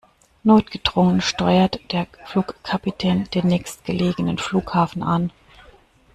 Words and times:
Notgedrungen 0.43 1.21
steuert 1.21 1.79
der 1.91 2.07
Flugkapitän 2.25 3.25
den 3.35 3.45
nächstgelegenen 3.49 4.39
Flughafen 4.39 5.03
an. 5.03 5.31